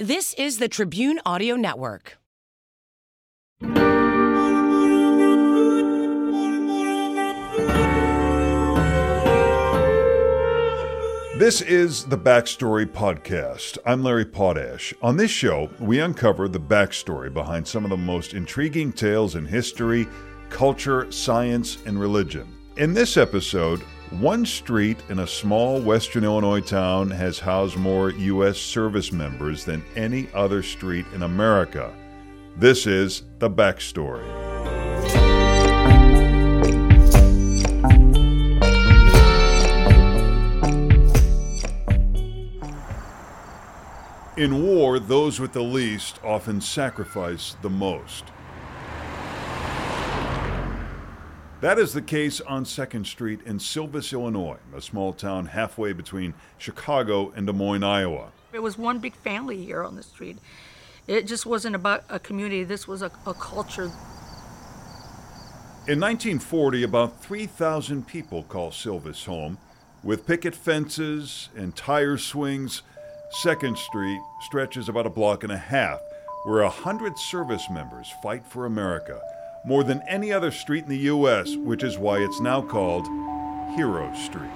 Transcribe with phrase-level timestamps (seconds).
[0.00, 2.18] This is the Tribune Audio Network.
[11.36, 13.78] This is the Backstory Podcast.
[13.84, 14.94] I'm Larry Potash.
[15.02, 19.46] On this show, we uncover the backstory behind some of the most intriguing tales in
[19.46, 20.06] history,
[20.48, 22.46] culture, science, and religion.
[22.76, 28.58] In this episode, one street in a small western Illinois town has housed more U.S.
[28.58, 31.92] service members than any other street in America.
[32.56, 34.24] This is the backstory.
[44.38, 48.24] In war, those with the least often sacrifice the most.
[51.60, 56.34] That is the case on 2nd Street in Silvis, Illinois, a small town halfway between
[56.56, 58.28] Chicago and Des Moines, Iowa.
[58.52, 60.38] It was one big family here on the street.
[61.08, 63.90] It just wasn't about a community, this was a, a culture.
[65.88, 69.58] In 1940, about 3,000 people call Silvis home.
[70.04, 72.82] With picket fences and tire swings,
[73.42, 75.98] 2nd Street stretches about a block and a half,
[76.44, 79.20] where a hundred service members fight for America,
[79.64, 83.06] more than any other street in the U.S., which is why it's now called
[83.74, 84.50] Hero Street.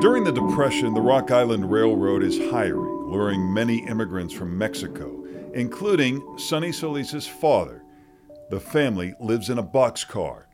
[0.00, 6.38] During the Depression, the Rock Island Railroad is hiring, luring many immigrants from Mexico, including
[6.38, 7.82] Sonny Solis's father.
[8.50, 10.44] The family lives in a boxcar.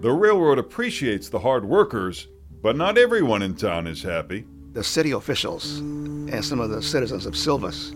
[0.00, 2.28] The railroad appreciates the hard workers,
[2.62, 4.44] but not everyone in town is happy.
[4.72, 7.92] The city officials and some of the citizens of Silvis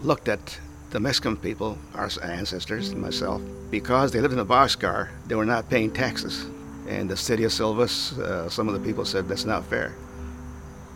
[0.00, 0.58] looked at
[0.90, 5.44] the Mexican people, our ancestors and myself, because they lived in a boxcar, they were
[5.44, 6.46] not paying taxes.
[6.88, 9.94] And the city of Silvis, uh, some of the people said that's not fair.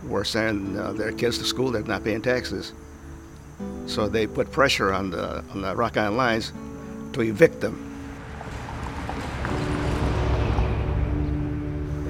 [0.09, 2.73] We're sending uh, their kids to school, they're not paying taxes.
[3.87, 6.53] So they put pressure on the, on the Rock Island Lines
[7.13, 7.91] to evict them.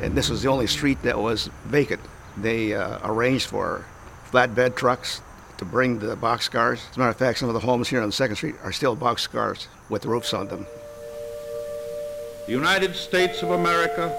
[0.02, 2.00] And this was the only street that was vacant.
[2.36, 3.86] They uh, arranged for
[4.30, 5.22] flatbed trucks
[5.58, 6.80] to bring the boxcars.
[6.90, 8.96] As a matter of fact, some of the homes here on 2nd Street are still
[8.96, 10.66] boxcars with roofs on them.
[12.46, 14.12] the United States of America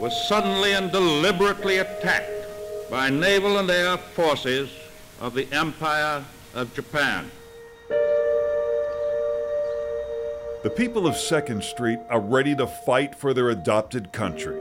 [0.00, 2.39] was suddenly and deliberately attacked
[2.90, 4.68] by naval and air forces
[5.20, 6.24] of the Empire
[6.54, 7.30] of Japan.
[10.64, 14.56] The people of 2nd Street are ready to fight for their adopted country.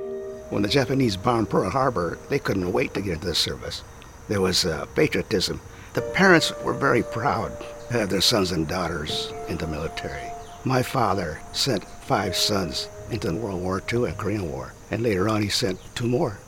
[0.50, 3.84] When the Japanese bombed Pearl Harbor, they couldn't wait to get into the service.
[4.28, 5.59] There was uh, patriotism.
[5.94, 7.51] The parents were very proud
[7.88, 10.31] to have their sons and daughters in the military.
[10.66, 15.41] My father sent five sons into World War II and Korean War, and later on
[15.41, 16.39] he sent two more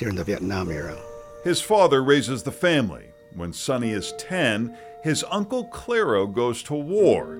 [0.00, 0.96] during the Vietnam era.
[1.44, 3.04] His father raises the family.
[3.34, 4.74] When Sonny is 10,
[5.04, 7.36] his uncle Claro goes to war.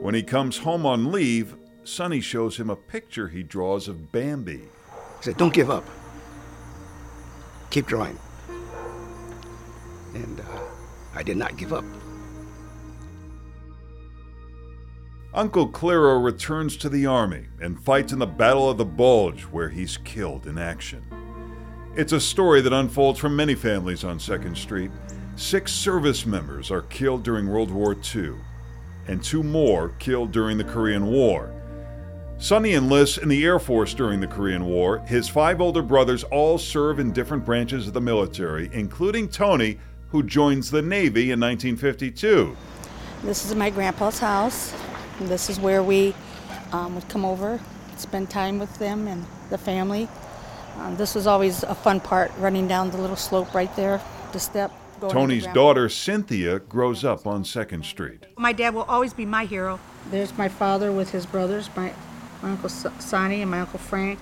[0.00, 1.54] When he comes home on leave,
[1.84, 4.58] Sonny shows him a picture he draws of Bambi.
[4.58, 5.84] He said, Don't give up.
[7.70, 8.18] Keep drawing.
[10.14, 10.60] And uh,
[11.14, 11.84] I did not give up.
[15.32, 19.68] Uncle Claro returns to the army and fights in the Battle of the Bulge, where
[19.68, 21.21] he's killed in action.
[21.94, 24.90] It's a story that unfolds for many families on 2nd Street.
[25.36, 28.32] Six service members are killed during World War II,
[29.08, 31.52] and two more killed during the Korean War.
[32.38, 35.00] Sonny enlists in the Air Force during the Korean War.
[35.00, 40.22] His five older brothers all serve in different branches of the military, including Tony, who
[40.22, 42.56] joins the Navy in 1952.
[43.22, 44.74] This is my grandpa's house.
[45.20, 46.14] This is where we
[46.72, 47.60] um, would come over,
[47.98, 50.08] spend time with them and the family.
[50.78, 54.00] Um, this was always a fun part, running down the little slope right there,
[54.32, 54.72] the step.
[55.00, 55.60] going Tony's grandpa.
[55.60, 58.26] daughter, Cynthia, grows up on 2nd Street.
[58.36, 59.78] My dad will always be my hero.
[60.10, 61.92] There's my father with his brothers, my,
[62.42, 64.18] my uncle Sonny and my uncle Frank.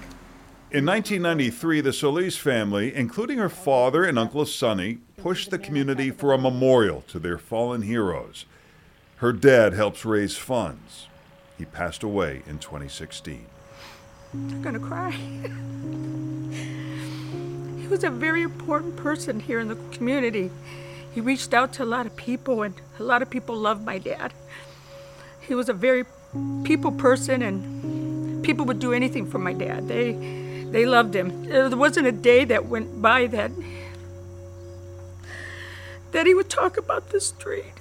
[0.73, 6.33] In 1993, the Solis family, including her father and Uncle Sonny, pushed the community for
[6.33, 8.47] a memorial to their fallen heroes.
[9.17, 11.09] Her dad helps raise funds.
[11.59, 13.47] He passed away in 2016.
[14.33, 15.11] I'm gonna cry.
[17.81, 20.51] he was a very important person here in the community.
[21.13, 23.99] He reached out to a lot of people, and a lot of people loved my
[23.99, 24.33] dad.
[25.41, 26.05] He was a very
[26.65, 29.89] people person, and people would do anything for my dad.
[29.89, 30.13] They
[30.71, 31.47] They loved him.
[31.47, 33.51] There wasn't a day that went by that
[36.13, 37.75] that he would talk about the street.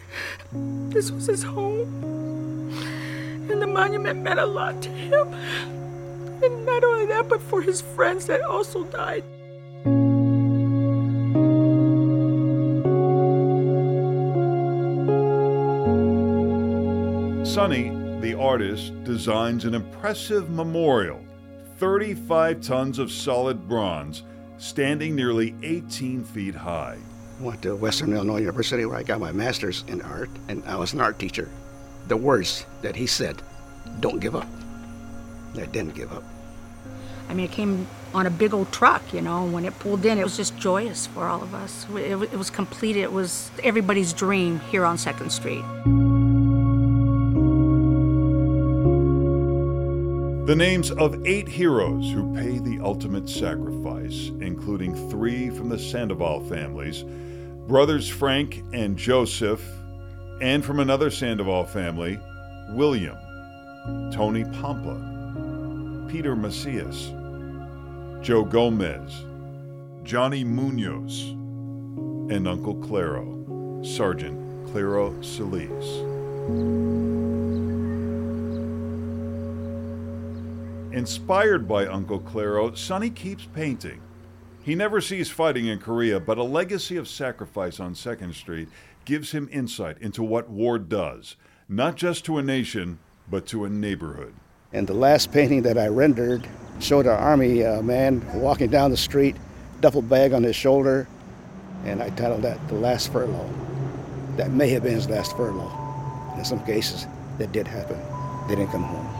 [0.51, 2.73] This was his home.
[3.49, 5.78] And the monument meant a lot to him.
[6.41, 9.23] And not only that, but for his friends that also died.
[17.45, 17.89] Sonny,
[18.21, 21.19] the artist, designs an impressive memorial
[21.79, 24.23] 35 tons of solid bronze,
[24.57, 26.97] standing nearly 18 feet high.
[27.39, 30.75] Went to uh, Western Illinois University where I got my master's in art, and I
[30.75, 31.49] was an art teacher.
[32.09, 33.41] The words that he said,
[34.01, 34.47] don't give up.
[35.55, 36.23] I didn't give up.
[37.29, 39.45] I mean, it came on a big old truck, you know.
[39.45, 41.85] When it pulled in, it was just joyous for all of us.
[41.95, 42.97] It, it was complete.
[42.97, 45.63] It was everybody's dream here on Second Street.
[50.47, 56.43] The names of eight heroes who pay the ultimate sacrifice, including three from the Sandoval
[56.45, 57.05] families
[57.69, 59.63] brothers Frank and Joseph,
[60.41, 62.19] and from another Sandoval family,
[62.71, 63.15] William,
[64.11, 65.18] Tony Pompa,
[66.09, 67.09] Peter Macias,
[68.25, 69.25] Joe Gomez,
[70.03, 71.29] Johnny Munoz,
[72.33, 75.85] and Uncle Claro, Sergeant Claro Solis.
[80.97, 84.01] Inspired by Uncle Claro, Sonny keeps painting.
[84.63, 88.69] He never sees fighting in Korea, but a legacy of sacrifice on 2nd Street
[89.05, 91.35] gives him insight into what war does,
[91.67, 92.97] not just to a nation,
[93.29, 94.33] but to a neighborhood.
[94.71, 96.47] And the last painting that I rendered
[96.79, 99.35] showed an army uh, man walking down the street,
[99.81, 101.07] duffel bag on his shoulder,
[101.85, 103.49] and I titled that The Last Furlough.
[104.37, 105.71] That may have been his last furlough.
[106.37, 107.07] In some cases,
[107.39, 107.99] that did happen.
[108.47, 109.15] They didn't come home.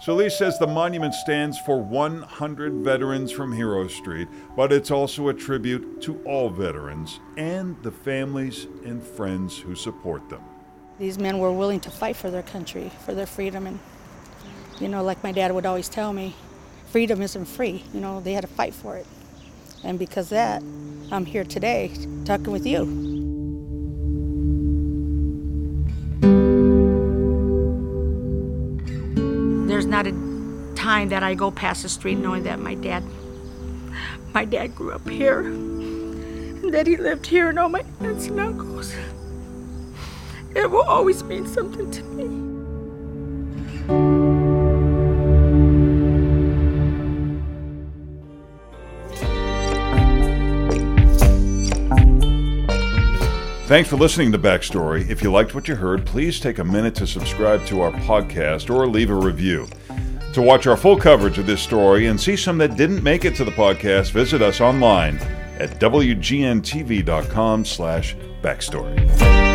[0.00, 4.26] Solis says the monument stands for 100 veterans from Hero Street,
[4.56, 10.28] but it's also a tribute to all veterans and the families and friends who support
[10.28, 10.42] them.
[11.02, 13.66] These men were willing to fight for their country, for their freedom.
[13.66, 13.80] And,
[14.78, 16.36] you know, like my dad would always tell me,
[16.92, 17.82] freedom isn't free.
[17.92, 19.06] You know, they had to fight for it.
[19.82, 20.62] And because that,
[21.10, 21.90] I'm here today
[22.24, 22.84] talking with you.
[29.66, 30.12] There's not a
[30.76, 33.02] time that I go past the street knowing that my dad,
[34.32, 38.38] my dad grew up here, and that he lived here, and all my aunts and
[38.38, 38.94] uncles.
[40.54, 42.52] It will always mean something to me.
[53.72, 55.08] Thanks for listening to Backstory.
[55.08, 58.68] If you liked what you heard, please take a minute to subscribe to our podcast
[58.68, 59.66] or leave a review.
[60.34, 63.34] To watch our full coverage of this story and see some that didn't make it
[63.36, 65.16] to the podcast, visit us online
[65.58, 69.51] at wgntv.com slash backstory.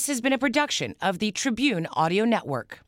[0.00, 2.80] This has been a production of the Tribune Audio Network.